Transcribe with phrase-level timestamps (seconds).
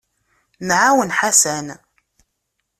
[0.67, 1.67] Nɛawen Ḥasan.